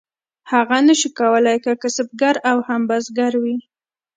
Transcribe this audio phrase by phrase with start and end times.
[0.51, 3.57] هغه نشو کولی هم کسبګر او هم بزګر وي.